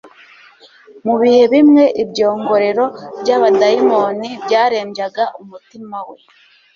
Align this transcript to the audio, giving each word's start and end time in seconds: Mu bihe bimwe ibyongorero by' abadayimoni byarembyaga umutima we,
Mu 1.05 1.15
bihe 1.21 1.43
bimwe 1.53 1.83
ibyongorero 2.03 2.85
by' 3.21 3.33
abadayimoni 3.37 4.29
byarembyaga 4.45 5.23
umutima 5.41 5.97
we, 6.07 6.17